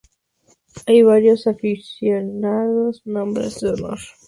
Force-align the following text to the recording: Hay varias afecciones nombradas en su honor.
Hay 0.87 1.03
varias 1.03 1.45
afecciones 1.45 3.03
nombradas 3.05 3.61
en 3.61 3.77
su 3.77 3.85
honor. 3.85 3.99